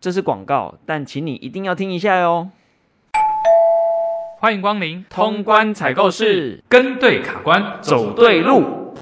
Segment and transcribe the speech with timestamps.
[0.00, 2.50] 这是广告，但请你一定要听一下哟。
[4.38, 8.94] 欢迎光临通关采购室，跟对卡关，走对路。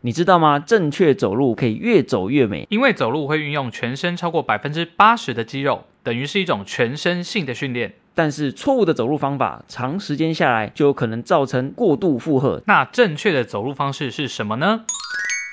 [0.00, 0.58] 你知道吗？
[0.58, 7.94] 正确走路可以越走越美，因为走路会运用全身超过百分之八十的肌肉，等于是一种全身性的训练。
[8.14, 12.62] 但是错误的走路方法，长时间下来就有可能造成过度负荷。
[12.66, 14.82] 那正确的走路方式是什么呢？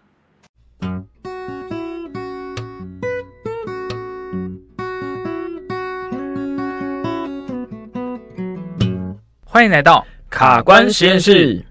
[9.55, 11.65] 欢迎来到卡关实验室。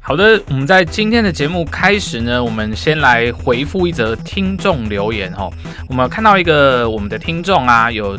[0.00, 5.50] 好的，我们在今天的节目开始呢，我们先来回复一则听众留言哦。
[5.88, 8.16] 我们看到一个我们的听众啊，有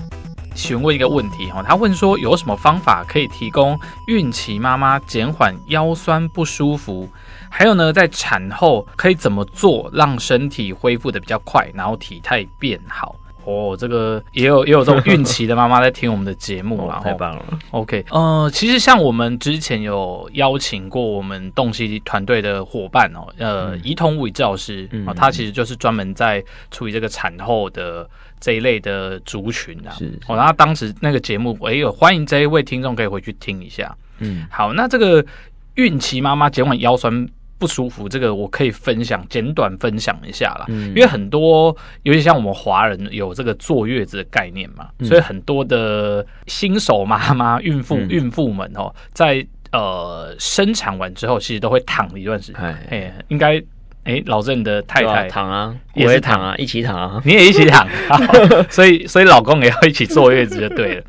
[0.55, 7.07] 询问一个问题哈，他问说有什么方法可以提供孕期妈妈减缓腰酸不舒服？
[7.49, 13.15] 还有呢，在产后可以怎么做让身体恢复的比较快，然后体态变好？
[13.45, 17.45] 哦，这个也有也有这种孕期的妈妈在听我们的节目了， 太棒了。
[17.71, 28.07] OK，呃，其实像我们之前有邀请过我们洞悉团队的伙伴哦，呃，怡彤物理治疗师啊、嗯哦，他其实就是专门在处理这个产后的
[28.39, 29.91] 这一类的族群啊。
[29.97, 33.95] 是，哦，然后当时那个节目，我也有欢迎这一位听众可以回去听一下。
[34.19, 35.25] 嗯，好，那这个
[35.75, 37.27] 孕期妈妈减缓腰酸。
[37.59, 40.65] 不舒服，这个我可以分享，简短分享一下啦。
[40.69, 52.61] 嗯，因为很多，尤其像我们华人有这个坐月子的概念嘛，嗯，所以很多的新手妈妈、孕妇、嗯、孕妇们哦，在呃生产完之后，其实都会躺一段时间。
[52.89, 53.61] 哎，应该。
[54.05, 57.87] 哎，老郑的太太躺啊，也是躺啊，一起躺啊， 你也一起躺，
[58.69, 61.03] 所以所以老公也要一起坐月子就对了。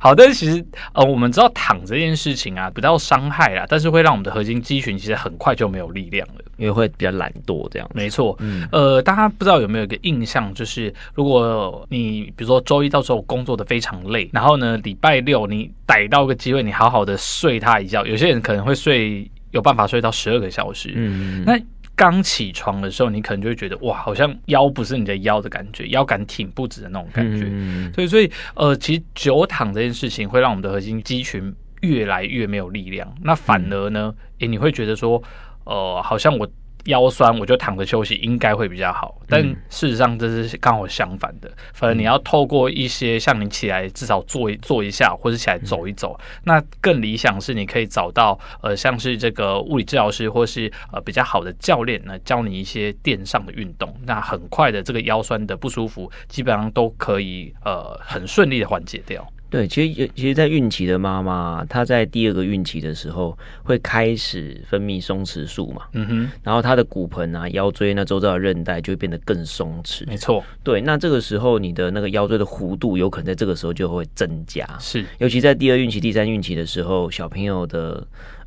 [0.00, 7.88] 好但是，其实呃，我们知道躺这件事情啊，比较伤害啦，但是会让我们的核心肌群其实很快就没有力量了，因为会比较懒惰这样。
[7.94, 21.56] 没错，嗯，呃，大家不知道有没有一个印象，就是如果你比如说周一到周五工作的非常累，然后呢，礼拜六你逮到个机会，你好好的睡他一觉，有些人可能会睡有办法睡到十二个小时，嗯，那。
[22.02, 27.46] 刚起床的时候，你可能就会觉得哇，好像腰不是你的腰的感觉，腰杆挺不直的那种感觉。
[27.48, 33.08] 嗯、所以，所以呃，其实久躺这件事情会让我们的核心肌群越来越没有力量。
[33.22, 35.22] 那反而呢，诶、你会觉得说，
[35.62, 36.50] 呃，好像我。
[36.84, 39.20] 腰酸，我就躺着休息，应该会比较好。
[39.28, 41.50] 但事实上，这是刚好相反的。
[41.72, 46.18] 反正你要透过一些像你起来至少坐一坐一下，或者起来走一走。
[46.44, 53.94] 那更理想是你可以找到呃，像是这个物理治疗师，或是呃比较好的教练呢，教你一些垫上的运动。
[54.04, 59.26] 那很快的这个腰酸的不舒服，基本上都可以呃很顺利的缓解掉。
[59.52, 78.02] 对，其实其实，在孕期的妈妈，她在第二个孕期的时候，会开始分泌松弛素嘛，嗯哼，然后她的骨盆啊、腰椎那周遭的韧带就会变得更松弛，没错，对，那这个时候你的那个腰椎的弧度有可能在这个时候就会增加，是，尤其在第二孕期、第三孕期的时候，小朋友的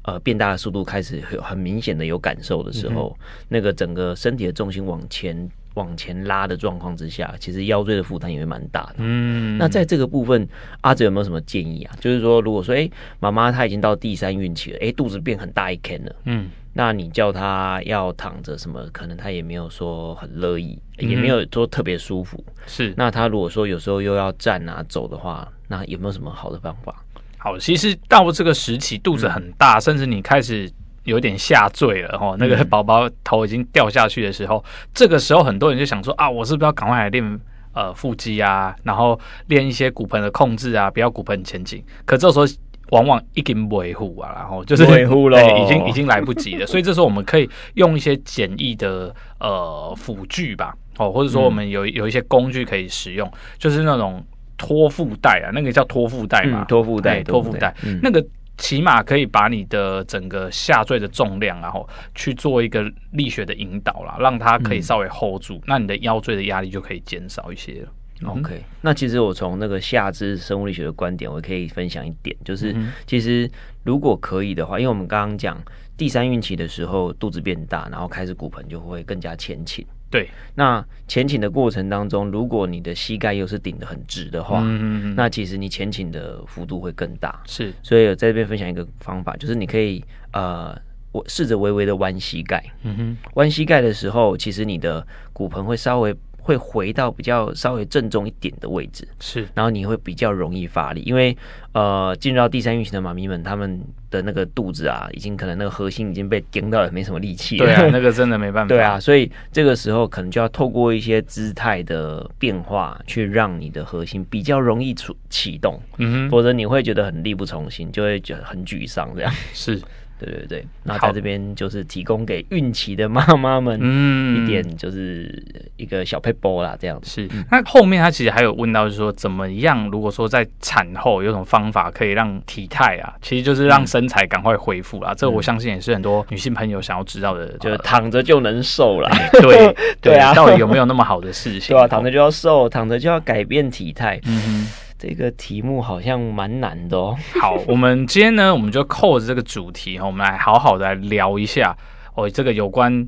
[0.06, 5.48] 呃变大的速度开始有很明显的有感受的时候，嗯、那个整个身体的重心往前。
[5.76, 8.96] 往前拉的状况之下，其实腰椎的负担也会蛮大的。
[8.98, 10.48] 嗯，那在这个部分，
[10.82, 11.96] 阿哲有没有什么建议啊？
[12.00, 12.90] 就是说，如果说，哎，
[13.20, 22.44] 妈妈她已经到第三孕期了，哎，肚子变很大一坑了，嗯，那你叫她要躺着什么，可能她也没有说很乐意，也没有说特别舒服。
[22.66, 27.04] 是，那她如果说有时候又要站啊走的话，那有没有什么好的方法？
[27.38, 30.72] 好，其实到这个时期，肚子很大，嗯、甚至你开始。
[31.06, 37.40] 有点下坠了哈，那个宝宝头已经掉下去的时候，嗯、这个时候很多人就想说啊，我是不是要赶快来练
[37.74, 39.18] 呃腹肌啊，然后
[39.48, 41.82] 练一些骨盆的控制啊，不要骨盆前倾。
[42.06, 42.46] 可这时候
[42.90, 46.66] 往往已经维护啊，然后就是维护了，已经已经来不及了。
[46.68, 54.26] 所以这时候我们可以用一些简易的呃辅具吧，哦，或者说我们有有一些工具可以使用，就是那种
[54.58, 58.26] 托腹带啊，那个叫托腹带嘛，托腹带，托腹带，那个。
[58.58, 67.92] 起码可以把你的整个下坠的重量，然后去做一个力学的引导啦，让它可以稍微 hold 住，嗯、那你的腰椎的压力就可以减少一些了。
[68.26, 72.74] OK，那其实我从那个下肢生物力学的观点，我可以分享一点，就是
[73.06, 73.50] 其实
[73.84, 75.62] 如果可以的话，因为我们刚刚讲
[75.98, 79.86] 第三孕期的时候肚子变大，然后开始骨盆就会更加前倾。
[80.16, 87.42] 对，那前倾的过程当中，如果你的膝盖又是顶得很直的话，嗯嗯，那其实你前倾的幅度会更大。
[87.46, 90.74] 是，所以我在这边分享一个方法，就是你可以呃，
[91.12, 92.64] 我试着微微的弯膝盖。
[92.84, 96.16] 嗯哼，弯膝盖的时候，其实你的骨盆会稍微。
[96.46, 101.36] 会回到比较稍微正中一点的位置，是，然后你会比较容易发力，因为
[101.72, 103.82] 呃，进入到第三运行的妈咪们，他们
[104.12, 107.66] 的那个肚子啊，已经可能那个核心已经被顶到了，没什么力气了。
[107.66, 108.70] 对啊，那个真的没办法。
[108.70, 115.82] 对啊，所以这个时候可能就要透过一些姿态的变化，去让你的核心比较容易出启动。
[115.98, 119.34] 嗯哼，否则你会觉得很力不从心，就会觉得很沮丧这样。
[119.52, 119.82] 是。
[120.18, 125.44] 对对对，那在这边就是提供给孕期的妈妈们，嗯，一点就是
[125.76, 127.10] 一个小撇步啦，这样子。
[127.10, 129.90] 是，那后面他其实还有问到，就是说怎么样？
[129.90, 135.12] 如果说在产后有什么方法可以让体态啊，其实就是让身材赶快恢复啦。
[135.12, 139.10] 嗯、这我相信也是很多女性朋友想要知道的，嗯、就是躺着就能瘦啦。
[139.34, 141.76] 对 对啊，到底有没有那么好的事情？
[141.76, 144.20] 对啊，躺着就要瘦，躺着就要改变体态。
[144.26, 144.85] 嗯哼。
[145.10, 147.16] 这个题目好像蛮难的哦。
[147.40, 151.76] 好，我们今天呢，我们就扣着这个主题，我们来好好的来聊一下
[152.16, 153.08] 哦，这个有关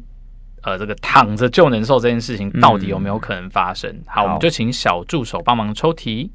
[0.62, 4.00] 呃这个躺着就能瘦这件事情到底有没有可能发生？
[4.06, 6.32] 好，我们就请小助手帮忙抽题。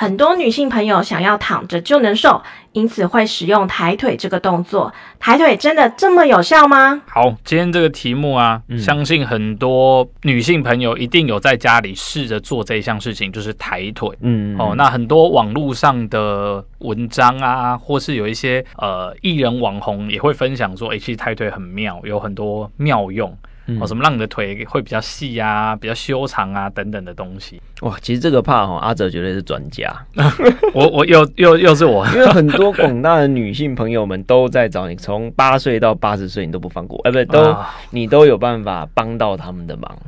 [0.00, 2.40] 很多女性朋友想要躺着就能瘦，
[2.70, 4.94] 因此会使用抬腿这个动作。
[5.18, 7.02] 抬腿真的这么有效吗？
[7.08, 14.08] 好，今天这个题目啊，嗯、相信很多女性朋友一定有在家里试着做这一项事情，就是抬腿。
[14.20, 23.36] 嗯，哦，那很多网络上的文章啊，或是有一些呃艺人网红也会分享说，哎，其实抬腿很妙，有很多妙用。
[23.80, 27.60] 哦，什么让你的腿会比较细啊，比较修长啊，等等的东西。
[27.82, 29.94] 哇，其实这个怕哈，阿哲绝对是专家。
[30.74, 39.98] 我我又又又是我，因为很多广大的女性朋友们都在找你，从八岁到八十岁你都不放过，哎，不对，都、啊、你都有办法帮到他们的忙。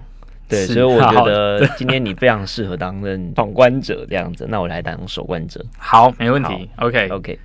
[0.49, 5.65] 对，所以我觉得今天你非常适合担任闯关者这样子，那我来当守关者。
[5.79, 6.69] 好，没问题。
[6.79, 7.39] OK OK。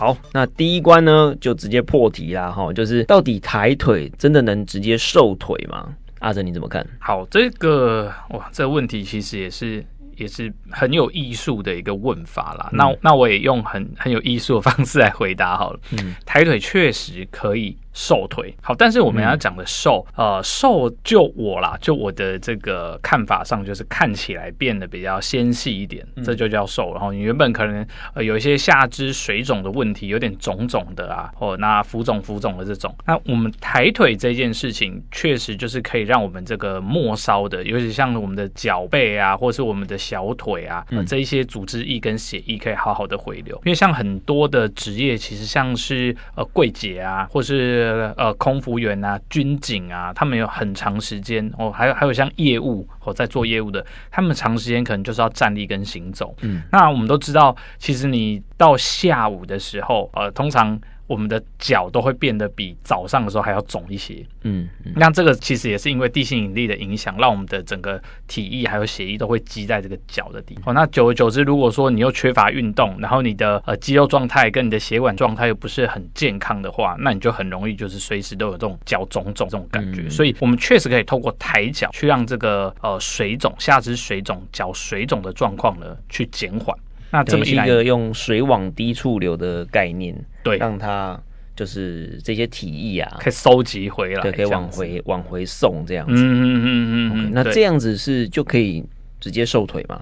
[0.00, 5.94] 好，那第一关呢，就直接破题啦，哈，就是到底抬腿真的能直接瘦腿吗？
[6.20, 6.86] 阿泽你怎么看？
[6.98, 9.84] 好，这个哇，这个问题其实也是
[10.16, 12.70] 也是很有艺术的一个问法啦。
[12.72, 15.80] 嗯、那那我也用很很有艺术的方式来回答好了。
[15.90, 17.76] 嗯，抬腿确实可以。
[17.92, 26.92] 瘦腿好，但是我们要讲的瘦，嗯、呃，瘦就我啦，就我的这个看法上，就是看起来变得比较纤细一点，嗯、这就叫瘦。
[26.92, 43.56] 然后你原本可能呃有一些下肢水肿的问题，有点肿肿的啊，哦那浮肿浮肿的这种，那我们抬腿这件事情，确实就是可以让我们这个末梢的，尤其像我们的脚背啊，或是我们的小腿啊，呃、这一些组织液跟血液可以好好的回流。
[43.64, 47.79] 因为像很多的职业，其实像是呃柜姐啊，或是
[48.16, 56.34] 呃，空服员啊，军警啊，他们有很长时间哦，还有还有像业务哦，在做业务的，他们长时间可能就是要站立跟行走。
[56.42, 60.80] 嗯，那我们都知道，其实你到下午的时候，呃，通常。
[61.10, 70.66] 我们的脚都会变得比早上的时候还要肿一些，嗯，嗯，那这个其实也是因为地心引力的影响，让我们的整个体液还有血液都会积在这个脚的地方。
[70.66, 80.02] 哦，那久而久之，如果说你又缺乏运动，然后你的呃肌肉状态跟你的血管状态又不是很健康的话，那你就很容易就是随时都有这种脚肿肿这种感觉。
[80.02, 86.72] 嗯，所以，我们确实可以透过抬脚去让这个呃水肿、下肢水肿、脚水肿的状况呢去减缓。
[87.10, 91.20] 那这么一个用水往低处流的概念，对，让它
[91.56, 96.14] 就是这些体液啊，可以收集回来，对，可以往回往回送这样子。
[96.14, 97.30] 嗯嗯嗯嗯嗯。
[97.32, 98.84] 那这样子是就可以
[99.18, 100.00] 直接瘦腿吗？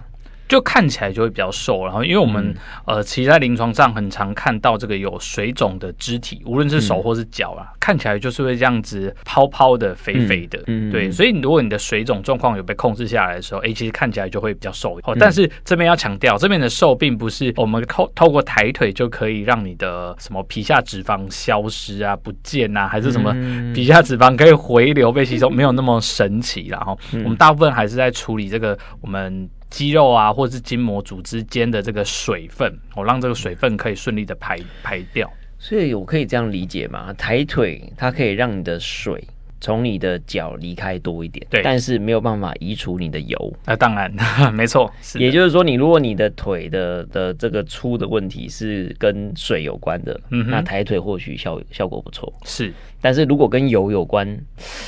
[0.48, 11.10] 就看起来就会比较瘦，然后因为我们、嗯、呃，其实在临床上很常看到这个有水肿的肢体，无论是手或是脚啊，嗯、看起来就是会这样子泡泡的、肥肥的，嗯，对。
[11.10, 14.98] 所以如果你的水肿状况有被控制下来的时候，哎、欸，其实看起来就会比较瘦。
[15.04, 23.32] 哦，但是这边要强调，这边的瘦并不是我们透透过抬腿就可以让你的什么皮下脂肪消失啊、不见啊，还是什么
[23.74, 26.68] 皮下脂肪可以回流被吸收，没有那么神奇。
[26.68, 29.46] 然后我们大部分还是在处理这个我们。
[29.70, 35.30] 肌肉啊，或者是筋膜组织间的这个水分，我让这个水分可以顺利的排排掉。
[35.58, 37.12] 所以我可以这样理解吗？
[37.18, 39.22] 抬腿它可以让你的水
[39.60, 43.52] 从你的脚离开多一点，对，但是没有办法移除你的油。
[43.66, 44.08] 那、啊、当然，
[44.54, 44.88] 没错。
[45.16, 52.32] 也就是说，你如果你的腿的的这个粗的问题是跟水有关的，嗯，那抬腿或许效效果不错。
[52.44, 52.72] 是。
[53.00, 54.26] 但是如果跟油有关，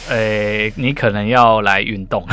[0.09, 2.27] 呃、欸，你可能要来运动，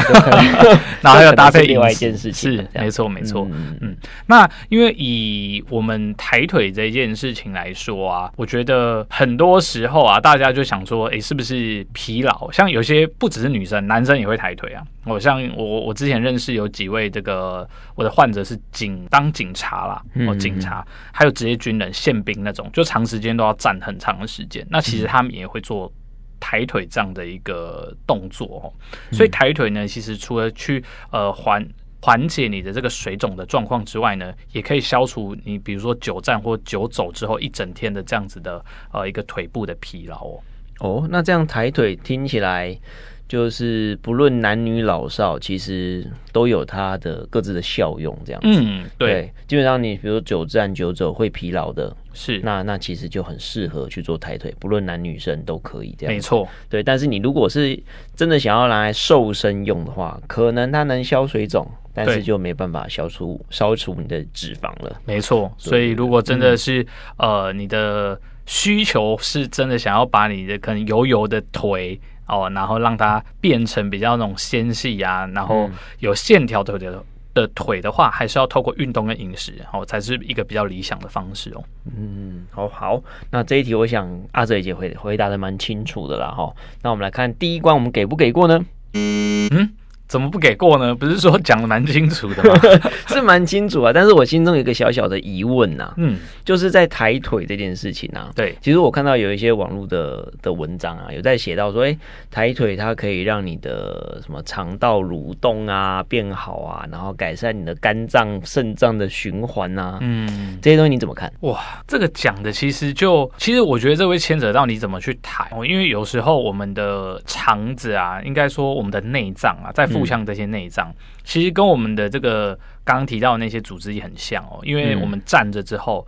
[1.01, 2.57] 然后要搭配另外一件事情。
[2.57, 3.47] 是，没错，没错。
[3.51, 3.95] 嗯嗯。
[4.25, 12.49] 那因为以我们抬腿这件事情来说啊，我觉得很多时候啊，大家就想说，哎、欸，是不是疲劳？
[12.51, 14.81] 像有些不只是女生，男生也会抬腿啊。
[15.05, 17.65] 我像我我之前认识有几位这个
[17.95, 24.65] 我的患者是警当警察啦，哦，警察，还有职业军人、宪兵那种，就长时间都要站很长的时间。
[24.71, 25.61] 那其实他们也会。
[25.67, 25.91] 做
[26.39, 28.65] 抬腿这样的一个动作哦，
[29.11, 30.81] 所以抬腿呢，其实除了去
[31.11, 31.67] 呃缓
[32.01, 40.39] 缓解你的这个水肿的状况之外呢，也可以消除你比如说久站或久走之后一整天的这样子的呃一个腿部的疲劳哦。
[40.79, 42.79] 哦，那这样抬腿听起来。
[43.27, 48.47] 就是不论男女老少，其实都有它的各自的效用，这样子。
[48.63, 56.13] 嗯，对，对，基本上你比如久站久走会疲劳的，是那那其实就很适合去做抬腿，不论男女生都可以这样。
[56.13, 56.81] 没错，对。
[56.81, 57.77] 但是你如果是
[58.15, 65.01] 真的想要拿来瘦身用的话，可能它能消水肿，但是就没办法消除消除你的脂肪了。
[65.03, 66.81] 没错，所以如果真的是、
[67.17, 71.99] 嗯、呃你的需求是真的想要把你的可能油油的腿。
[72.27, 75.69] 哦，然后让它变成比较那种纤细呀，然后
[75.99, 77.03] 有线条的的
[77.33, 81.63] 的腿的话，还是要透过运动跟饮食，哦，才是一个比较理想的方式哦。
[81.85, 86.53] 嗯，好好，那这一题我想阿泽姐回回答的蛮清楚的啦，哈。
[86.81, 88.65] 那我们来看第一关，我们给不给过呢？
[88.93, 89.73] 嗯。
[90.07, 90.95] 怎么不给过呢？
[90.95, 92.59] 不是说讲的蛮清楚的吗？
[93.07, 101.99] 是蛮清楚啊，但是我心中有一个小小的疑问呐、啊，嗯，就是在抬腿这件事情啊，对，其实我看到有一些网络的的文章啊，有在写到说，哎、欸，
[102.31, 111.31] 抬腿它可以让你的什么肠道蠕动啊变好啊，然后改善你的肝脏、肾脏的循环啊，嗯，这些东西你怎么看？
[111.41, 124.59] 哇，这个讲的其实就，其实我觉得这会牵扯到你怎么去抬哦，因为有时候我们的肠子啊，应该说我们的内脏啊，在腹腔这些内脏，其实跟我们的这个刚刚提到的那些组织也很像哦。
[124.63, 126.07] 因为我们站着之后，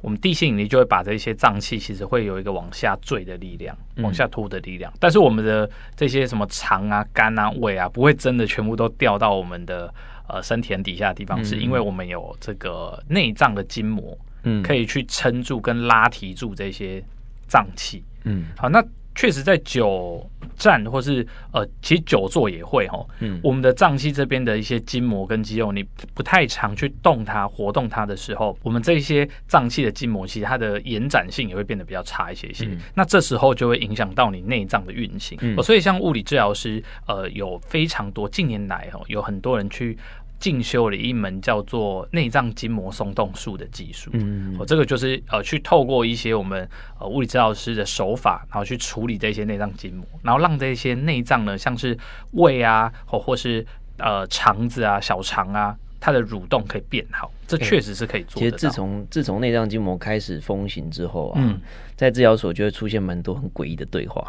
[0.00, 4.92] 我们地心引力就会把这些脏器其实会有一个往下坠的力量，往下拖的力量。
[4.98, 9.92] 但是我们的这些什么肠啊、肝啊、胃啊，不会真的全部都掉到我们的
[10.28, 17.02] 呃身体底下的地方，是因为我们有这个内脏的筋膜，嗯，可以去撑住跟拉提住这些
[17.46, 18.02] 脏器。
[18.24, 18.84] 嗯，好，那。
[19.14, 23.04] 确实，在久站或是呃，其实久坐也会哈。
[23.20, 32.66] 嗯，我们的脏器这边的一些筋膜跟肌肉，你不太常去动它、活动它的时候，我们这些脏器的筋膜，其实它的延展性也会变得比较差一些些。
[32.66, 35.38] 嗯、那这时候就会影响到你内脏的运行。
[35.40, 39.96] 嗯，所以像物理治疗师，呃，有非常多近年来哦，有很多人去。
[40.44, 46.68] 进修了一门叫做内脏筋膜松动术的技术，嗯，哦，这个就是呃，去透过一些我们
[47.00, 51.96] 呃物理治疗师的手法，然后去处理这些内脏筋膜，然后让这些内脏呢，像是
[52.32, 53.64] 胃啊，或或是
[53.96, 58.40] 呃肠子啊、小肠啊，它的蠕动可以变好，这确实是可以做的。
[58.40, 61.58] 其实自从自从内脏筋膜开始风行之后啊，嗯，
[61.96, 64.22] 在治疗所就会出现蛮多很诡异的对话。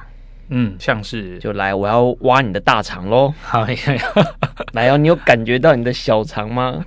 [0.49, 3.33] 嗯，像是就来，我要挖你的大肠喽！
[3.41, 3.75] 好呀，
[4.73, 6.85] 来哦，你有感觉到你的小肠吗？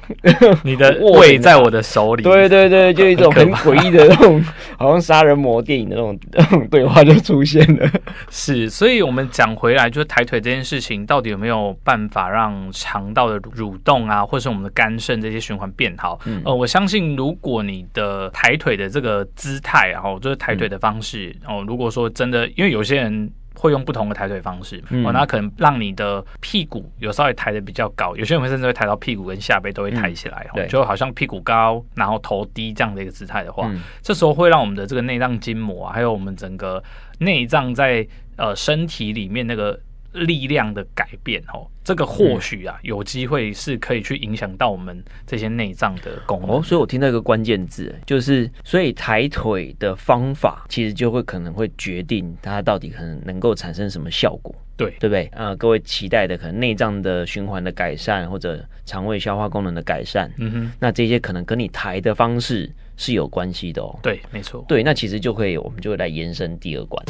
[0.62, 2.22] 你的 胃在我的手里。
[2.22, 4.44] 对对对，就一种很 诡异的那种，
[4.78, 7.90] 好像杀人魔电影的那种 那种对话就出现了。
[8.30, 16.18] 是，所以我们讲回来，就是抬腿这件事情，到底有没有办法让肠道的蠕动啊，或是我们的肝肾这些循环变好？
[16.26, 23.28] 嗯、呃，我相信，如果你的抬腿的这个姿态，然后就是抬腿的方式，哦、嗯呃，如果说真的，因为有些人。
[23.58, 36.82] 会用不同的抬腿方式，嗯、哦，那可能让你的屁股有稍微抬得比较高，有些人会甚至会抬到屁股跟下背都会抬起来，嗯、就好像屁股高，然后头低这样的一个姿态的话，嗯、这时候会让我们的这个内脏筋膜啊，还有我们整个
[37.18, 39.78] 内脏在呃身体里面那个。
[40.12, 46.50] 力量的改变哦，这个或许啊，有机会是可以去影响到我们这些内脏的功能。
[46.50, 54.54] 哦，所以我听到一个关键字，就是所以抬腿的方法，其实就会可能会决定它到底可能能够产生什么效果。
[54.76, 55.28] 对，对不对？
[55.32, 60.32] 呃，各位期待的可能内脏的循环的改善，或者肠胃消化功能的改善。
[60.38, 63.98] 嗯哼，那这些可能跟你抬的方式是有关系的哦。
[64.02, 64.64] 对，没错。
[64.68, 67.04] 对，那其实就可以，我们就会来延伸第二关。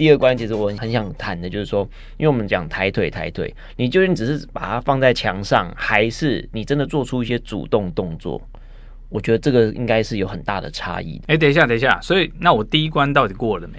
[0.00, 8.40] 第二关其实我很想谈的，就是说，因为我们讲抬腿，抬腿，你究竟只是把它放在墙上，还是你真的做出一些主动动作？
[9.10, 11.20] 我觉得这个应该是有很大的差异。
[11.26, 13.78] 哎，等一下，等一下，所以那我第一关到底过了没？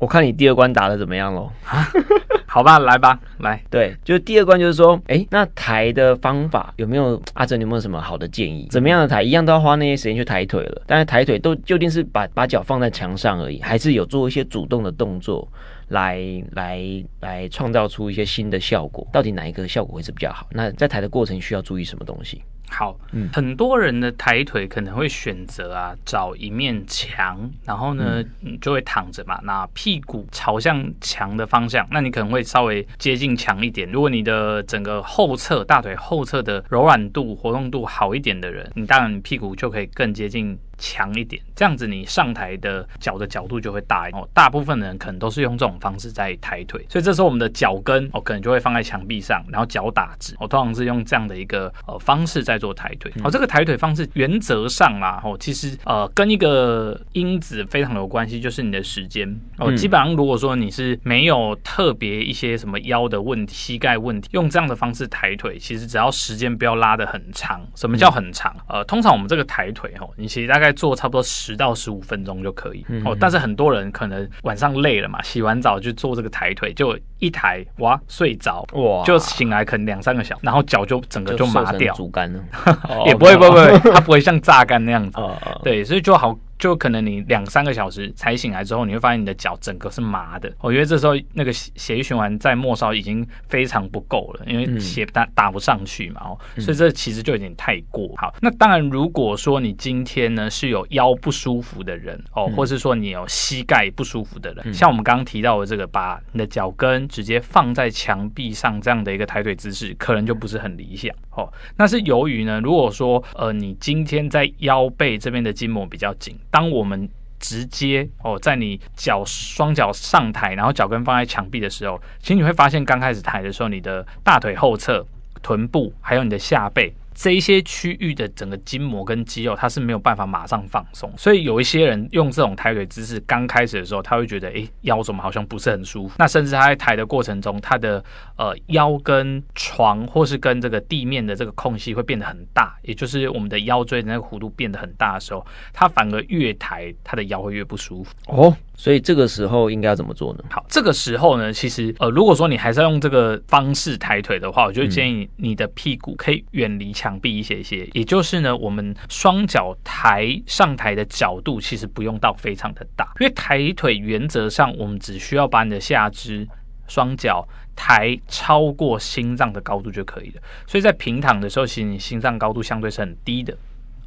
[0.00, 1.52] 我看你第二关打得怎么样喽？
[2.48, 3.62] 好吧，来吧，来。
[3.70, 7.56] 对，就是第二关就是说，哎，那抬的方法有没有阿哲？
[7.56, 8.66] 你有没有什么好的建议？
[8.70, 10.82] 怎么样的抬，一样都要花那些时间去抬腿了。
[10.86, 15.46] 但是抬腿都究竟是把把脚放在墙上而已，还是有做一些主动的动作
[15.88, 16.18] 来
[16.52, 16.82] 来
[17.20, 19.06] 来创造出一些新的效果？
[19.12, 20.46] 到底哪一个效果会是比较好？
[20.50, 22.42] 那在抬的过程需要注意什么东西？
[22.70, 33.90] 好，嗯，很多人的抬腿可能会选择啊，找一面墙，然后呢，你就会躺着嘛，那屁股朝向墙的方向，那你可能会稍微接近墙一点。
[33.90, 44.26] 如果你的整个后侧大腿后侧的柔软度、活动度好一点的人，你当然你屁股就可以更接近强一点，这样子你上台的脚的角度就会大哦。
[44.34, 50.34] 大部分的人可能都是用这种方式在抬腿，所以这时候我们的脚跟哦，可能就会放在墙壁上，然后脚打直。
[50.40, 53.12] 我、哦、通常是用这样的一个呃方式在做抬腿。
[53.22, 59.70] 哦，这个抬腿方式原则上啦，哦，其实呃跟一个因子非常有关系，就是你的时间哦。
[59.76, 67.60] 基本上如果说你是没有特别一些什么腰的问题、膝盖问题，用这样的方式抬腿，其实只要时间不要拉的很长。
[67.74, 68.56] 什么叫很长？
[68.66, 70.69] 呃，通常我们这个抬腿哦，你其实大概。
[70.72, 72.84] 做差不多十到十五分钟就可以。
[73.04, 82.42] 哦，但是很多人可能晚上累了嘛，洗完澡就做这个抬腿，就一抬哇睡着哇，就醒来可能两三个小时，然后脚就整个就麻掉，竹竿了，
[83.06, 85.18] 也不会不会不会，它不会像榨干那样子，
[85.62, 86.36] 对，所以就好。
[86.60, 90.52] 就可能你两三个小时才醒来之后，你会发现你的脚整个是麻的。
[90.60, 96.20] 我觉得这时候那个血液循环在末梢已经非常不够了，因为血打打不上去嘛。
[96.20, 98.14] 哦，所以这其实就有点太过。
[98.16, 111.52] 好，那当然，如果说你今天呢是有腰不舒服的人哦，或是说你有膝盖不舒服的人，像我们刚刚提到的这个，把你的脚跟直接放在墙壁上这样的一个抬腿姿势，可能就不是很理想哦。
[111.76, 116.38] 那是由于呢，如果说呃你今天在腰背这边的筋膜比较紧。
[116.50, 125.06] 当我们直接哦，在你脚双脚上抬，然后脚跟放在墙壁的时候，其实你会发现，刚开始抬的时候，你的大腿后侧、
[125.42, 126.92] 臀部还有你的下背。
[127.14, 136.14] 这一些区域的整个筋膜跟肌肉，它是没有办法马上放松，所以有一些人用这种抬腿姿势，刚开始的时候，他会觉得，哎，腰怎么好像不是很舒服。
[136.18, 138.02] 那甚至他在抬的过程中，他的
[138.36, 148.14] 呃腰跟床或是跟这个地面的这个空隙会变得很大，也就是我们的腰椎的那个弧度变得很大的时候，他反而越抬，他的腰会越不舒服。
[148.26, 150.44] 哦，所以这个时候应该要怎么做呢？
[150.50, 157.10] 好，这个时候呢，其实呃，如果说你还是要用这个方式抬腿的话，我就建议你的屁股可以远离墙。
[157.20, 166.48] 壁一些些，也就是呢，我们双脚抬上抬的角度其实不用到非常的大，因为抬腿原则上我们只需要把你的下肢
[166.88, 170.42] 双脚抬超过心脏的高度就可以了。
[170.66, 173.54] 所以在平躺的时候，其实你心脏高度相对是很低的。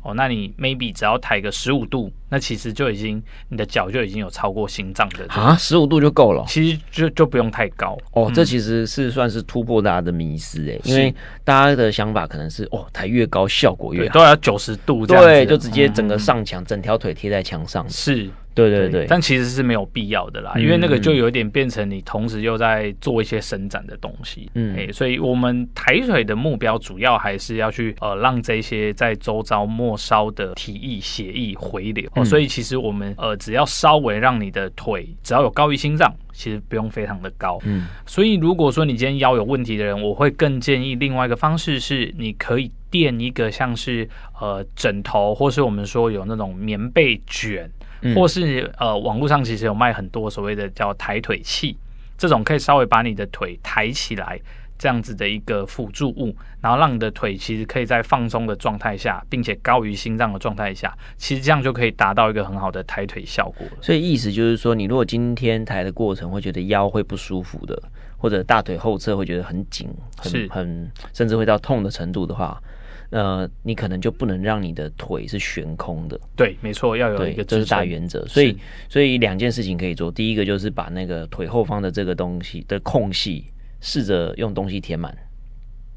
[0.01, 7.95] 哦，那你 maybe 只要抬个十五度，那其实就已经你的脚就已经有超过心脏的啊，十五度就够了，其实就就不用太高。
[8.13, 18.27] 哦，这其实是算是突破大家的迷思哎，因为大家的想法可能是哦，抬越高效果越好，都要九十度这样子，对，就直接整个上墙，整条腿贴在墙上，是。
[18.55, 44.09] 对对对，对，但其实是没有必要的啦，因为那个就有点变成你同时又在做一些伸展的东西，嗯，哎，所以我们抬腿的目标主要还是要去呃让这些在周遭末梢的体液血液回流，哦，所以其实我们呃只要稍微让你的腿只要有高于心脏，其实不用非常的高，嗯，所以如果说你今天腰有问题的人，我会更建议另外一个方式是，你可以垫一个像是
[44.39, 47.69] 呃枕头，或是我们说有那种棉被卷。
[48.13, 51.77] 或是呃，网络上其实有卖很多所谓的叫抬腿器，
[52.17, 54.37] 这种可以稍微把你的腿抬起来，
[54.83, 63.65] 这样子的一个辅助物，然后让你的腿其实可以在放松的状态下，并且高于心脏的状态下，其实这样就可以达到一个很好的抬腿效果。
[63.81, 67.81] 所以意思就是说，你如果今天抬的过程会觉得腰会不舒服的，
[68.17, 72.61] 或者大腿后侧会觉得很紧、很很甚至会到痛的程度的话。
[73.09, 76.19] 呃，你可能就不能让你的腿是悬空的。
[76.35, 78.25] 对，没错，要有一个，这是大原则。
[78.25, 78.57] 所以，
[78.89, 80.11] 所以两件事情可以做。
[80.11, 83.45] 第一个就是把那个腿后方的这个东西的空隙，
[83.83, 85.15] 试着用东西填满，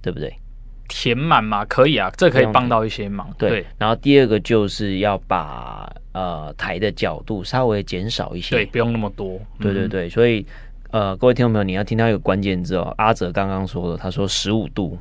[0.02, 0.30] 对不对？
[0.88, 1.64] 填满嘛？
[1.64, 3.32] 可以啊，这可以帮到一些忙。
[3.38, 3.48] 对。
[3.48, 8.56] 对，然后第二个就是要把呃抬的角度稍微减少一些。
[8.56, 9.40] 对，不用那么多。
[9.58, 10.44] 对对对，所以
[10.90, 12.92] 呃，各位听众朋友，你要听到一个关键字哦。
[12.98, 14.98] 阿哲刚刚说的，他说十五度。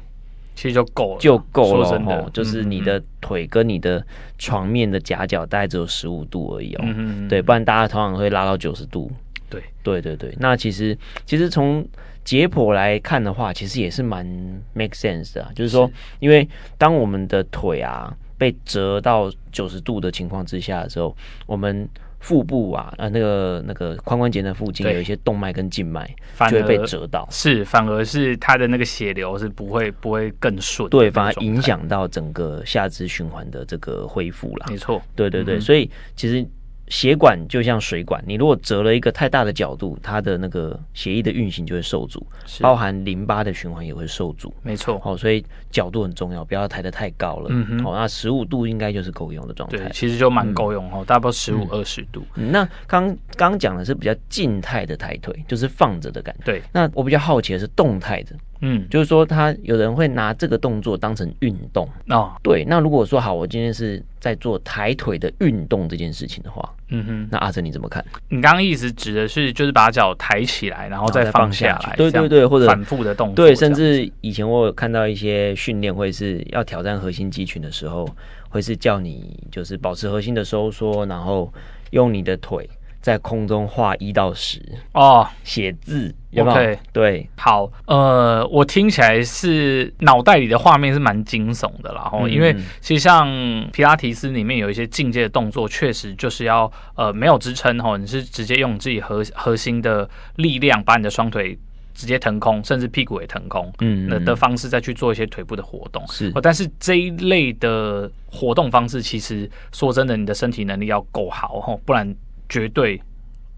[0.56, 2.30] 其实就够了，就够了哦。
[2.34, 4.02] 就是你的腿跟你的
[4.38, 6.82] 床面的夹角大概只有十五度而已哦。
[6.82, 9.12] 嗯对，不然大家通常会拉到九十度。
[9.50, 10.34] 对，对对对。
[10.40, 11.86] 那其实其实从
[12.26, 14.26] 解剖来看的话，其实也是蛮
[14.74, 15.52] make sense 的啊。
[15.56, 16.46] 就是说，因为
[16.78, 21.88] 当我们的腿啊被折到九十度的情况之下的时候，我们。
[22.22, 26.10] 腹部啊，呃，那个那个髋关节的附近有一些动脉跟静脉，
[26.50, 27.28] 就会被折到。
[27.30, 30.90] 是，反而是它的那个血流是不会不会更顺。
[30.90, 34.66] 对，反而影响到整个下肢循环的这个恢复了。
[34.72, 36.44] 没错，对对对，嗯、所以其实。
[36.88, 42.26] 血管就像水管，你如果折了一个太大的角度，它的那个血液的运行就会受阻，
[42.62, 44.54] 包含淋巴的循环也会受阻。
[44.62, 47.48] 没错，好，所以角度很重要，不要抬得太高了。
[47.50, 49.78] 嗯哼，好，那十五度应该就是够用的状态。
[49.78, 52.24] 对，其实就蛮够用哦，大概十五二十度。
[52.36, 56.44] 嗯，那刚刚讲的是比较静态的抬腿，就是放着的感觉。
[56.46, 58.36] 对，那我比较好奇的是动态的。
[58.68, 62.34] 嗯，就是说，他有人会拿这个动作当成运动哦。
[62.42, 68.04] 对，那如果说好，我今天是在做抬腿的运动这件事情的话，嗯哼，那阿泽你怎么看？
[68.28, 73.36] 你刚刚意思指的是就是把脚抬起来，然后再放下来，对对对，或者反复的动作。
[73.36, 78.10] 对，甚至以前我有看到一些训练会是要挑战核心肌群的时候，
[78.50, 81.54] 会是叫你就是保持核心的收缩，然后
[81.92, 82.68] 用你的腿。
[83.06, 84.60] 在空中画一到十
[84.92, 93.30] 哦，写字有没有？Okay, 对，好，呃，我听起来是脑袋里的画面是蛮惊悚的啦，嗯、因为其实像
[93.72, 101.56] 皮拉提斯里面有一些境界的动作，确实就是要呃没有支撑吼，你是直接用自己核核心的力量把你的双腿
[101.94, 106.04] 直接腾空，甚至屁股也腾空，嗯，的的方式再去做一些腿部的活动。
[106.08, 112.16] 是，但是这一类的活动方式，其实说真的，你的身体能力要够好吼，不然。
[112.50, 113.02] 绝对，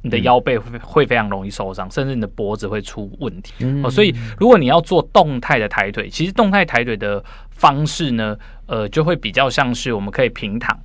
[0.01, 3.53] 你的腰背会会非常容易受伤，甚至你的脖子会出问题。
[3.83, 10.77] 哦，所以如果你要做动态的抬腿，其实动态抬腿的方式呢，呃，就会比较像是我们可以平躺。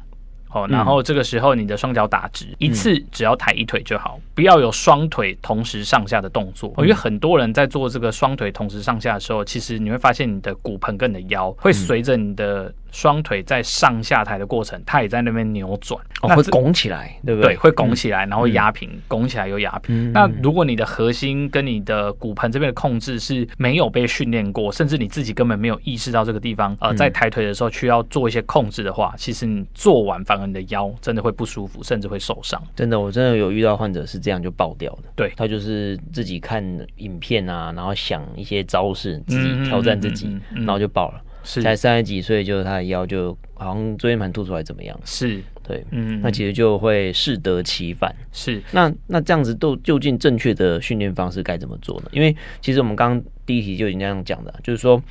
[0.50, 6.72] 哦，然后这个时候你的双脚打直，嗯、一次只要抬一腿就好，不要有双腿同时上下的动作。
[6.78, 17.54] 嗯、因为很多人在做这个双腿同时上下的时候，其实你会发现你的骨盆跟你的腰会随着你的双腿在上下抬的过程，它也在那边扭转，哦、会拱起来，对不对？
[17.54, 20.10] 对，会拱起来，然后压平，嗯、拱起来又压平。
[20.10, 32.62] 嗯、那如果你的核心跟你的骨盆这边的控制是没有被训练过，甚至你自己根本没有意识到这个地方，呃，在抬腿的时候需要做一些控制的话，其实你做完反而你的腰真的会不舒服，甚至会受伤。
[32.76, 35.12] 真的，我真的有遇到患者是这样就爆掉了。
[35.16, 36.64] 对，他就是自己看
[36.96, 41.20] 影片啊，然后想一些招式，自己挑战自己，嗯嗯嗯嗯、然后就爆了。
[41.44, 44.98] 是才三十几岁，就他的腰就好像椎间盘突出来怎么样？
[45.04, 48.14] 是对，嗯，那其实就会适得其反。
[48.30, 52.08] 是，那那这样子都究竟正确的训练方式该怎么做呢？
[52.12, 55.02] 因为其实我们刚刚第一题就已经这样讲的，就是说。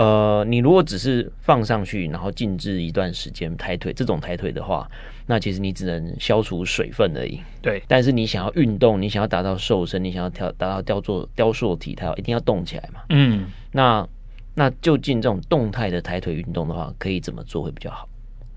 [0.00, 4.90] 呃，你如果只是放上去，然后静置一段时间抬腿，这种抬腿的话，
[5.26, 7.38] 那其实你只能消除水分而已。
[7.60, 7.82] 对。
[7.86, 13.00] 但是你想要运动，你想要达到瘦身，你想要调达到雕塑雕塑体态，一定要动起来嘛。
[13.10, 13.44] 嗯。
[13.72, 14.08] 那
[14.54, 18.08] 那究竟这种动态的抬腿运动的话，可以怎么做会比较好？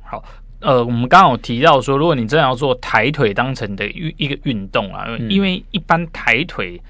[0.02, 0.24] 好，
[0.62, 6.82] 呃，我们刚刚有提到说，如果你真的要做抬腿当成的一一个运动啊，因为一般抬腿。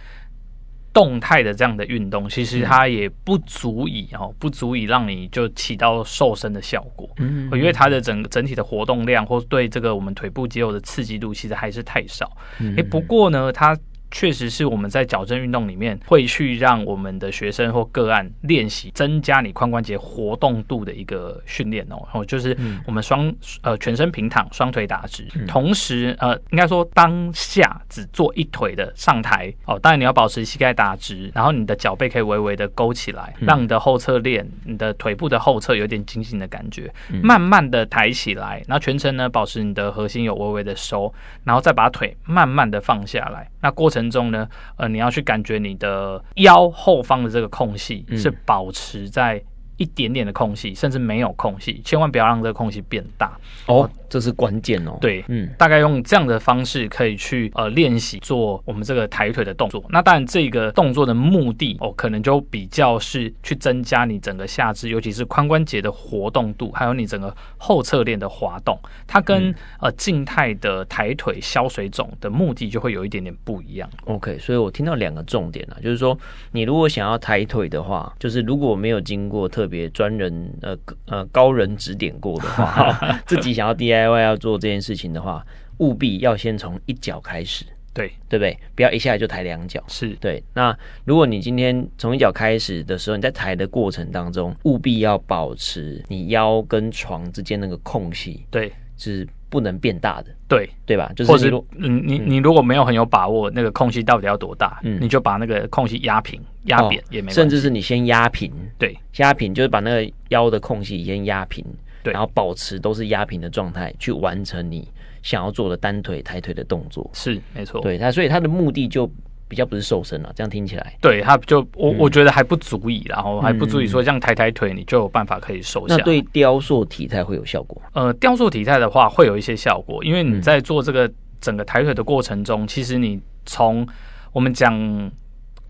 [0.93, 7.09] 动态的这样的运动，其实它也不足以哦，不足以让你就起到瘦身的效果。
[7.17, 12.31] 嗯，因为它的整整体的活动量或对这个我们腿部肌肉的刺激度，其实还是太少。
[12.59, 13.77] 嗯，诶，不过呢，它。
[14.13, 41.11] 确实是我们在矫正运动里面会去让我们的学生或个案练习增加你髋关节活动度的一个训练哦，然后就是我们双呃全身平躺，双腿打直，同时呃应该说当下只做一腿的上抬哦，当然你要保持膝盖打直，然后你的脚背可以微微的勾起来，让你的后侧链、你的腿部的后侧有点紧紧的感觉，慢慢的抬起来，然后全程呢保持你的核心有微微的收，
[41.43, 44.02] 然后再把腿慢慢的放下来，那过程。
[44.03, 49.41] 程中呢，呃，你要去感觉你的腰后方的这个空隙是保持在
[49.77, 53.35] 一点点的空隙，甚至没有空隙，千万不要让这个空隙变大
[53.65, 53.89] 哦。
[54.13, 54.95] 这是关键哦。
[55.01, 59.83] 对，嗯，大概用这样的方式可以去呃练习做我们这个抬腿的动作。
[59.89, 68.77] 那当然，这个动作的目的哦，可能就比较是去增加你整个下肢，尤其是髋关节的活动度，还有你整个后侧链的滑动。
[69.07, 73.89] 它跟、嗯、呃静态的抬腿消水肿的目的就会有一点点不一样。
[74.05, 76.15] OK，所以我听到两个重点啊，就是说
[76.51, 82.95] 你如果想要抬腿的话，就是如果没有经过特别专人呃呃高人指点过的话，
[83.25, 84.02] 自己想要 DI。
[84.03, 85.45] 另外要做这件事情的话，
[85.77, 88.11] 务必要先从一脚开始，对。
[88.29, 88.57] 对不对？
[88.75, 90.09] 不要一下就抬两脚，是。
[90.19, 90.43] 对。
[90.53, 100.67] 那如果你今天从一脚开始的时候，你在抬的过程当中，务必要保持你腰跟床之间那个空隙，对，是不能变大的，对。
[100.85, 101.11] 对吧？
[101.15, 111.63] 就是你嗯，你你如果没有很有把握，那个空隙到底要多大，嗯，你就把那个空隙压平、压扁也没甚至是你先压平，对，压平就是把那个腰的空隙先压平。
[112.03, 114.87] 对，然后保持都是压平的状态，去完成你
[115.21, 117.79] 想要做的单腿抬腿的动作，是没错。
[117.81, 119.09] 对它，所以它的目的就
[119.47, 120.31] 比较不是瘦身了。
[120.35, 125.95] 这样听起来，对它就我、嗯、我觉得还不足以，然后还不足以说这样抬抬腿你就有办法可以瘦下。
[125.95, 127.81] 那对雕塑体态会有效果？
[127.93, 133.87] 呃，雕塑体态的话会有一些效果，因为你在做这个整个抬腿的过程中，嗯、其实你从
[134.33, 135.11] 我们讲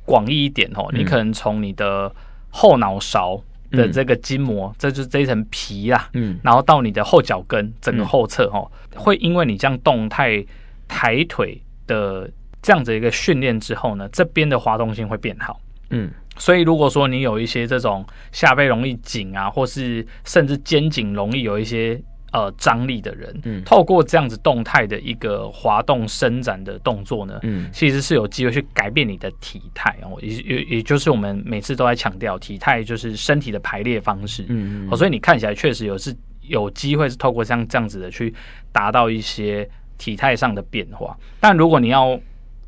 [0.03, 2.11] 广义一点哦，你可能从你的
[2.49, 3.39] 后脑勺。
[3.73, 10.41] 的这个筋膜，嗯、这就是这一层皮啦，嗯，然后到你的后脚跟，整个后侧哦，嗯、会因为你这样动态
[10.87, 12.29] 抬腿的
[12.61, 15.59] 这样子一个训练之后呢，这边的滑动性会变好，
[15.89, 22.01] 嗯，所以如果说你有一些这种下背容易紧啊，或是甚至肩颈容易有一些。
[22.33, 38.33] 呃，张力的人，嗯，透过这样子动态的一个滑动伸展的动作呢，嗯，其实是有机会去改变你的体态哦，也也也就是我们每次都在强调，体态就是身体的排列方式，嗯嗯，哦，所以你看起来确实有是有机会是透过像这样子的去
[38.71, 39.69] 达到一些
[39.99, 42.19] 体态上的变化，但如果你要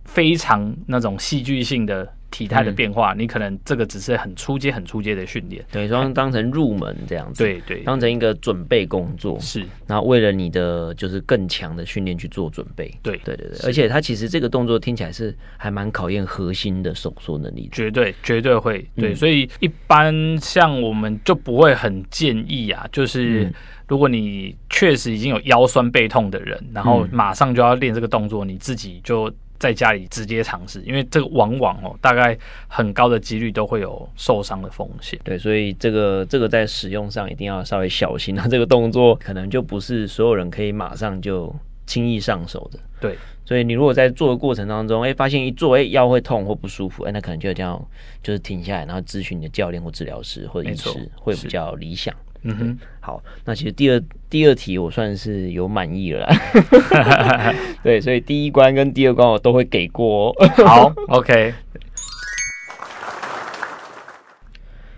[0.04, 2.08] 非常那种戏剧性的。
[2.32, 23.50] 体态的变化，嗯，你可能这个只是很初阶、很初阶的训练，等于说当成入门这样子，对对，当成一个准备工作是，然后为了你的就是更强的训练去做准备，对对对对，而且它其实这个动作听起来是还蛮考验核心的手缩能力的，绝对绝对会，对，嗯，所以一般像我们就不会很建议啊，就是
[23.88, 29.32] 如果你确实已经有腰酸背痛的人，然后马上就要练这个动作，你自己就。
[29.58, 32.38] 在家里直接尝试，因为这个往往哦，大概
[32.68, 35.20] 很高的几率都会有受伤的风险。
[35.24, 38.48] 对，所以这个这个在使用上一定要稍微小心啊。
[38.48, 41.54] 这个动作可能就不是所有人可以马上就
[41.86, 42.80] 轻易上手的。
[43.00, 47.80] 对，所以你如果在做的过程当中，哎，发现一做，哎，腰会痛或不舒服，哎，那可能就这样，
[48.24, 52.14] 就是停下来，然后咨询你的教练或治疗师或者医师，会比较理想。
[52.48, 57.54] 嗯哼，好，那其实第二第二题我算是有满意了啦，
[57.84, 60.48] 对，所以第一关跟第二关我都会给过哦。
[60.66, 61.54] 好， OK。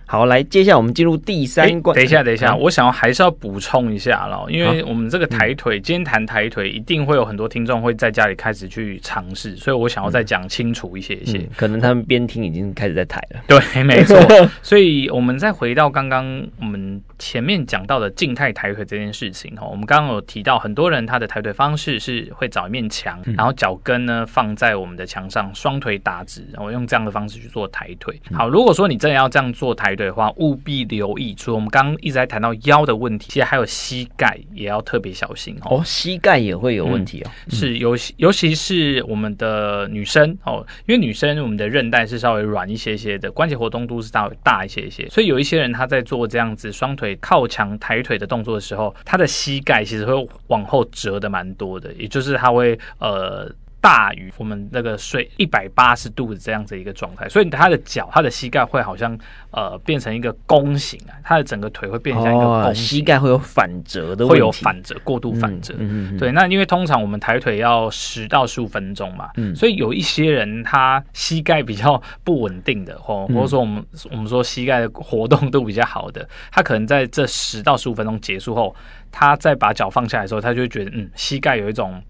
[0.09, 1.93] 好，来，接下来我们进入第三关。
[1.93, 11.45] 等一下，等一下，我想要还是要补充一下了，因为我们这个抬腿，今天谈抬腿，一定会有很多听众会在家里开始去尝试，所以我想要再讲清楚一些一些。
[11.57, 13.41] 可能他们边听已经开始在抬了。
[13.47, 14.17] 对，没错。
[14.63, 28.17] 所以我们再回到刚刚我们前面讲到的静态抬腿这件事情哈，我们刚刚有提到，很多人他的抬腿方式是会找一面墙，然后脚跟呢放在我们的墙上，双腿打直，然后用这样的方式去做抬腿。
[28.31, 29.96] 好，如果说你真的要这样做抬。
[29.97, 31.33] 对的话，务必留意。
[31.33, 35.81] 除了我们刚刚一直在谈到腰的问题，其实还有膝盖也要特别小心哦。
[35.83, 37.31] 膝盖也会有问题哦。
[37.49, 50.13] 是尤其尤其是我们的女生哦，因为女生我们的韧带是稍微软一些些的，关节活动度是稍微大一些些，所以有一些人他在做这样子双腿靠墙抬腿的动作的时候，他的膝盖其实会
[50.47, 53.51] 往后折的蛮多的，也就是他会呃。
[53.87, 59.17] 大于我们那个睡一百八十度的这样子一个状态，所以他的脚、他的膝盖会好像
[59.51, 65.73] 呃变成一个弓形啊，他的整个腿会变成一个弓膝盖会有反折的会有反折，过度反折。
[65.77, 78.75] 嗯嗯、对，那因为通常我们抬腿要十到十五分钟嘛，嗯、所以有一些人他膝盖比较不稳定的，或或者说我们、嗯、我们说膝盖的活动度比较好的，他可能在这十到十五分钟结束后，
[79.13, 82.03] 他再把脚放下来的时候，他就会觉得嗯，膝盖有一种。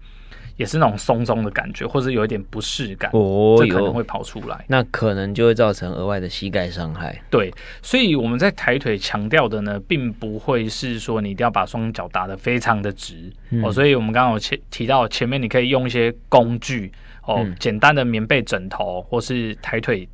[0.58, 7.18] 也是那种松松的感觉，或者有一点不适感，哦，这可能会跑出来，那可能就会造成额外的膝盖伤害。
[7.30, 16.92] 对，所以我们在抬腿强调的呢，并不会是说你一定要把双脚打得非常的直、嗯、哦，所以我们刚刚有前提到前面，你可以用一些工具
[17.24, 20.08] 哦，嗯、简单的棉被、枕头或是抬腿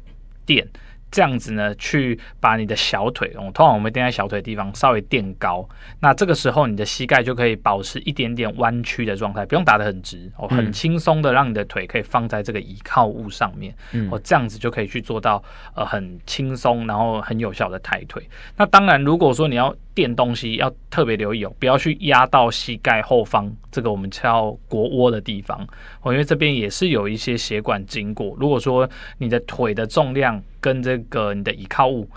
[0.46, 0.64] 垫。
[1.14, 5.64] 这样子呢，去把你的小腿，哦，通常我们垫在小腿的地方稍微垫高，
[6.00, 15.40] 那这个时候你的膝盖就可以保持一点点弯曲的状态，不用打得很直哦，很轻松的让你的腿可以放在这个倚靠物上面，嗯，哦，这样子就可以去做到
[15.76, 18.28] 呃很轻松，然后很有效的抬腿。
[18.56, 25.66] 那当然，如果说你要垫东西，要特别留意哦，不要去压到膝盖后方这个我们叫腘窝的地方
[26.02, 28.36] 哦，因为这边也是有一些血管经过。
[28.38, 32.08] 如果说你的腿的重量跟这个你的倚靠物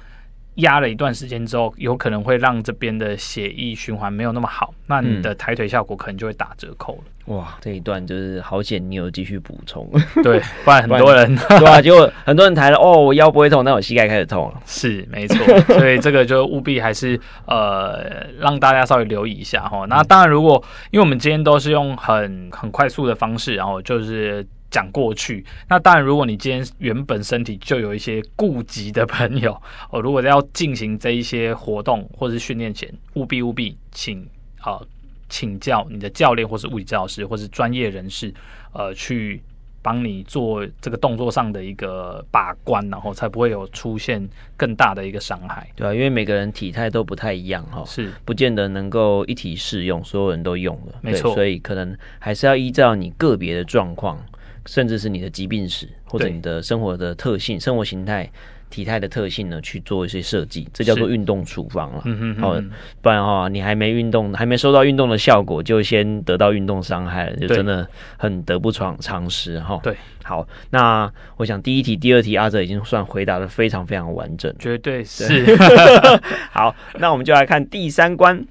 [0.58, 7.04] 压了一段时间之后，有可能会让这边的血液循环没有那么好，那你的抬腿效果可能就会打折扣了。
[7.28, 9.88] 嗯、哇，这一段就是好险，你有继续补充。
[10.24, 14.60] 对，不然很多人 对啊，结果很多人抬了，哦，我腰不会痛，但我膝盖开始痛了。
[14.66, 15.60] 是，没错。
[15.78, 19.86] 所以这个就务必还是呃，让大家稍微留意一下哈。
[19.88, 24.46] 那当然，如果因为我们今天都是用很很快速的方式，然后就是。
[24.70, 29.54] 讲过去，那当然，如果你今天原本身体就有一些顾及的朋友
[29.90, 34.22] 哦，如果要进行这一些活动或者是训练前，务必务必请
[34.60, 34.88] 啊、呃、
[35.30, 38.34] 请教你的教练或是物理治疗师或是专业人士，
[38.74, 39.42] 呃，去
[39.82, 44.28] 帮你做这个动作上的一个把关，然后才不会有出现
[44.58, 45.66] 更大的一个伤害。
[45.78, 51.34] 对啊，因为每个人体态都不太一样哈，是不见得能够一体适用，所有人都用了，没错。
[51.34, 54.22] 所以可能还是要依照你个别的状况。
[54.68, 58.30] 甚至是你的疾病史，或者你的生活的特性、生活形态、
[58.70, 62.02] 体态的特性呢，去做一些设计，这叫做运动处方了。
[62.06, 62.54] 嗯嗯，好，
[63.02, 69.80] 不然的话，你还没运动，还没收到运动的效果，就先得到运动伤害了，就真的很得不偿失哈。
[69.82, 75.56] 对，好，那我想第一题、第二题阿哲已经算回答的非常非常完整，绝对是。
[76.52, 78.46] 好，那我们就来看第三关。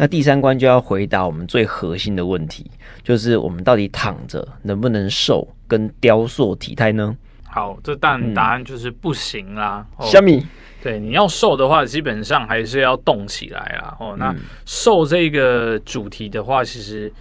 [0.00, 2.70] 那第三关就要回答我们最核心的问题，
[3.02, 7.14] 就是我们到底躺着能不能瘦跟雕塑体态呢？
[7.44, 9.86] 好，这当然答案就是不行啦。
[10.00, 10.46] 虾米？
[10.82, 13.94] 对，你要瘦的话，基本上还是要动起来啦。
[14.00, 14.34] 哦，那
[14.64, 17.12] 瘦这个主题的话，其实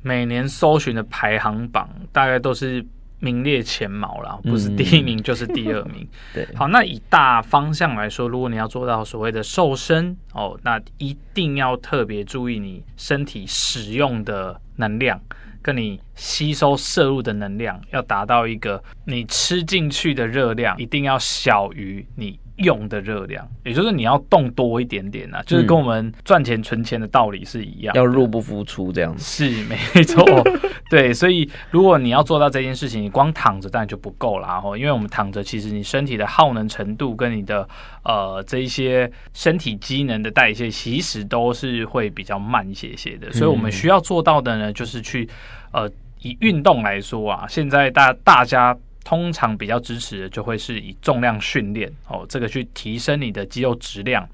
[0.00, 2.82] 每年搜寻的排行榜大概都是。
[3.22, 6.02] 名列前茅啦，不是第一名就是第二名。
[6.02, 15.20] 嗯、 对，好，那以大方向来说，如果你要做到所谓的瘦身哦，那一定要特别注意你身体使用的能量，
[15.62, 29.24] 跟你吸收摄入的能量，要达到一个你吃进去的热量一定要小于你用的热量，也就是你要动多一点点啊，就是跟我们赚钱存钱的道理是一样，要入不敷出这样子。
[29.24, 30.24] 是没错，
[30.90, 34.60] 对，所以如果你要做到这件事情，你光躺着当然就不够啦。
[34.60, 37.68] 哈，因为我们躺着，其实你身体的耗能程度跟你的
[38.04, 43.32] 呃这一些身体机能的代谢，其实都是会比较慢一些些的。
[43.32, 45.28] 所以我们需要做到的呢，就是去
[45.72, 48.76] 呃以运动来说啊，现在大大家。
[49.04, 54.28] 通常比较支持的就会是以重量训练哦，这个去提升你的肌肉质量。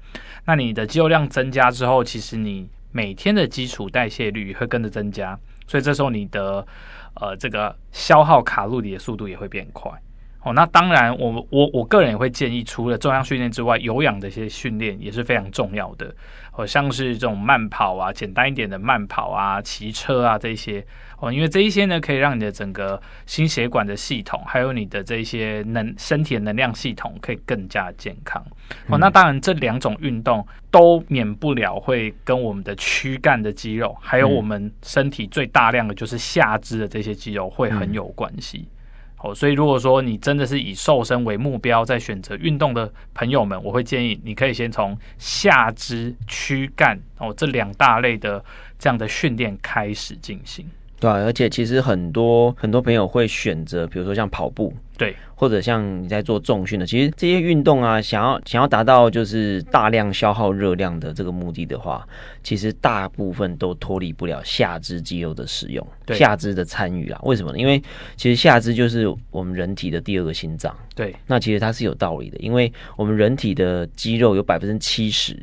[0.45, 6.65] 那你的肌肉量增加之后，其实你每天的基础代谢率会跟着增加，所以这时候你的
[7.15, 9.91] 呃这个消耗卡路里的速度也会变快
[10.43, 10.53] 哦。
[10.53, 16.13] 那当然我，我我我个人也会建议，除了重量训练之外，有氧的一些训练也是非常重要的。
[16.53, 20.85] 哦，像是这种慢跑啊，简单一点的慢跑啊，骑车啊这些。
[21.21, 28.41] 哦，因为这一些呢，可以让你的整个心血管的系统，还有你的这一些能身体的能量系统，可以更加健康。
[28.87, 38.65] 哦，那当然这两种运动都免不了会跟我们的躯干的肌肉，还有我们身体最大量的就是下肢的这些肌肉会很有关系。
[39.21, 48.43] 哦，所以如果说你真的是以瘦身为目标在选择运动的朋友们，我会建议你可以先从下肢、躯干哦这两大类的
[48.77, 50.65] 这样的训练开始进行。
[50.99, 62.05] 对啊，而且其实很多很多朋友会选择，比如说像跑步，对，或者像你在做重训的，其实这些运动啊，想要想要达到就是大量消耗热量的这个目的的话，
[62.43, 67.19] 其实大部分都脱离不了下肢肌肉的使用，对，下肢的参与啊。
[67.23, 67.57] 为什么呢？
[67.57, 67.81] 因为
[68.17, 71.15] 其实下肢就是我们人体的第二个心脏，对。
[71.27, 75.37] 那其实它是有道理的，因为我们人体的肌肉有百分之七十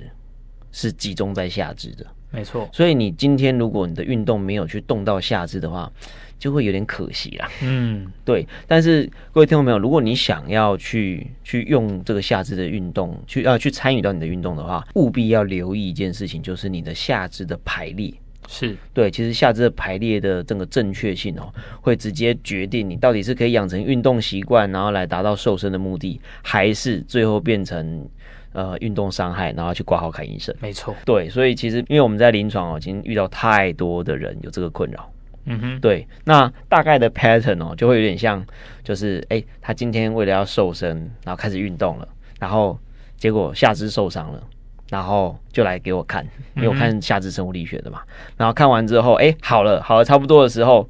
[0.70, 2.04] 是集中在下肢的。
[2.30, 2.68] 没错。
[2.72, 5.90] 所以你今天如果你的运动没有去动到下肢的话，
[6.38, 7.48] 就会有点可惜啦。
[7.62, 8.46] 嗯，对。
[8.66, 18.12] 但是各位听众朋友，如果你想要去去用这个下肢的运动，去要、呃、去参与到你的运动的话，务必要留意一件事情，就是你的下肢的排列。
[18.48, 28.09] 是对，其实下肢的排列的这个正确性哦，会直接决定你到底是可以养成运动习惯，然后来达到瘦身的目的，还是最后变成
[28.57, 30.54] 呃运动伤害，然后去挂号看医生。
[30.61, 35.12] 没错，对，所以其实因为我们在临床哦，已经遇到太多的人有这个困扰。
[35.44, 38.44] 嗯哼，对，那大概的 pattern 哦，就会有点像，
[38.82, 42.09] 就是哎，他今天为了要瘦身，然后开始运动了，
[42.40, 42.78] 然后
[43.16, 44.42] 结果下肢受伤了。
[44.88, 48.02] 然后就来给我看，因为我看下肢生物力学的嘛。
[48.07, 50.88] 嗯、然后看完之后，哎，好了，好了，差不多的时候，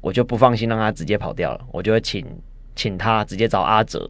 [0.00, 2.26] 我就不放心让他直接跑掉了，我就会请
[2.76, 4.08] 请他直接找阿哲。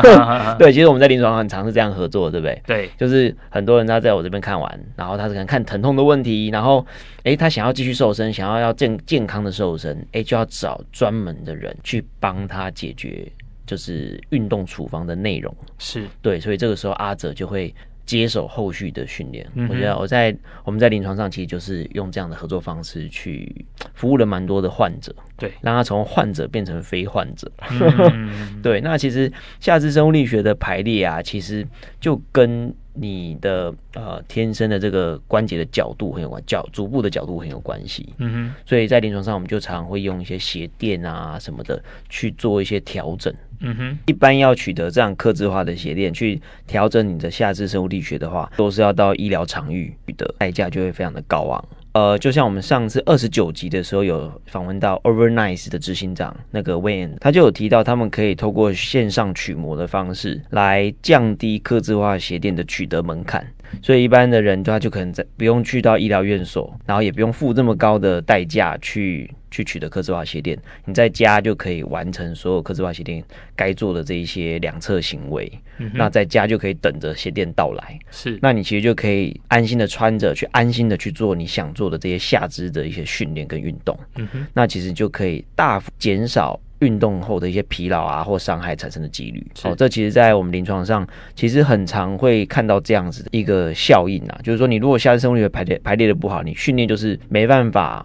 [0.58, 2.60] 对，其实我们在临床很常是这样合作，对不对？
[2.66, 6.84] 对，就是很多人他在我这边看完，然后他是可能看疼痛的问题，然后
[7.22, 13.30] 哎，他想要继续瘦身，想要要健健康的瘦身，哎，就要找专门的人去帮他解决，
[13.66, 15.54] 就是运动处方的内容。
[15.78, 17.72] 是对，所以这个时候阿哲就会。
[18.06, 20.34] 接手后续的训练，嗯、我觉得我在
[20.64, 23.52] 我们在临床上其实就是用这样的合作方式去
[23.94, 27.50] 服务了蛮多的患者，对，让他从患者变成非患者。
[27.68, 31.66] 嗯、 对，那其实下肢生物力学的排列啊，其实
[32.00, 38.08] 就跟你的呃天生的这个关节的角度很有关，脚足部的角度很有关系。
[38.18, 43.32] 嗯哼，所以在临床上我们就常常会用一些鞋垫啊什么的去做一些调整。
[43.60, 51.64] 嗯哼，一般要取得这样克制化的鞋垫去调整你的下肢生物力学的话，都是要到医疗场域的代价就会非常的高昂。
[51.96, 63.46] 呃，就像我们上次二十九集的时候有访问到 Overnice 的执行长那个 Wayne，他就有提到他们可以透过线上取模的方式来降低客制化鞋垫的取得门槛。
[63.80, 73.22] 所以一般的人，他就可能在不用去到医疗院所，然后也不用付这么高的代价去去取得客制化鞋垫，你在家就可以完成所有客制化鞋垫
[73.54, 75.50] 该做的这一些两侧行为。
[75.78, 83.98] 嗯、那在家就可以等着鞋垫到来，是，那你其实就可以安心的穿着去安心的去做你想做的这些下肢的一些训练跟运动。
[84.16, 86.58] 嗯哼，那其实就可以大幅减少。
[86.80, 98.04] 运动后的一些疲劳啊，或伤害产生的几率，哦，这其实，在我们临床上，其实很常会看到这样子的一个效应啊，就是说，你如果下肢生物力学排列排列的不好，你训练就是没办法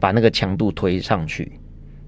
[0.00, 1.52] 把那个强度推上去，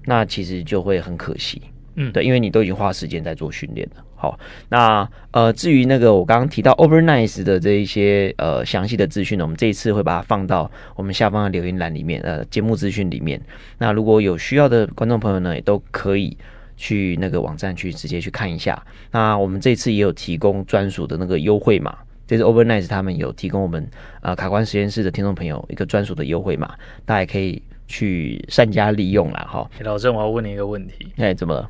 [0.05, 1.61] 那其实就会很可惜。
[1.95, 4.03] 嗯，对，因为你都已经花时间在做训练了。
[4.15, 4.39] 好，
[4.69, 13.39] 那呃，至于那个我刚刚提到 Overnice 的这一些呃详细的资讯呢，我们这一次会把它放到我们下方的留言栏里面，呃，节目资讯里面。
[13.77, 16.35] 那如果有需要的观众朋友呢，也都可以
[16.75, 18.81] 去那个网站去直接去看一下。
[19.11, 23.87] 那我们这次也有提供专属的那个优惠码，这是 Overnice 他们有提供我们
[24.21, 26.73] 呃卡关实验室的听众朋友一个专属的优惠码，
[27.05, 29.47] 大家也可以去善加利用了。
[29.49, 29.69] 哈。
[29.81, 31.69] 老郑，我要问你一个问题，哎，怎么了？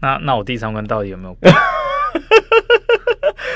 [0.00, 1.36] 那那我第三关到底有没有？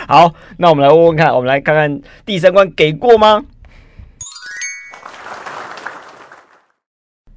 [0.06, 3.44] 好，那我们来问问看，我们来看看第三关给过吗？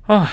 [0.08, 0.30] 啊，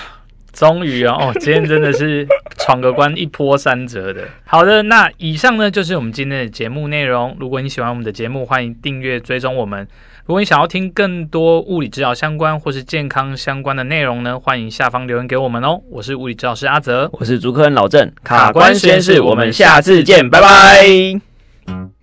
[0.51, 2.27] 终于啊，哦，今天真的是
[2.59, 4.27] 闯个关一波三折的。
[4.45, 7.37] 好的，那以上呢就是我们今天的节目内容。
[7.39, 9.87] 如果你喜欢我们的节目，欢迎订阅追踪我们。
[10.27, 15.79] 如果你想要听更多物理治疗相关或是健康相关的内容呢，欢迎下方留言给我们哦。
[15.91, 21.94] 我是物理治疗师阿泽，我是主科人老郑，卡关实验室，我们下次见，拜拜。